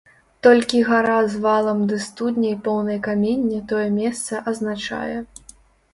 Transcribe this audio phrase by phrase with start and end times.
[0.45, 5.17] Толькі гара з валам ды студняй, поўнай камення, тое месца азначае.